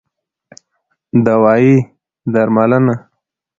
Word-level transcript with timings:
دوايي 1.25 1.73
√ 1.83 1.87
درملنه 2.33 2.95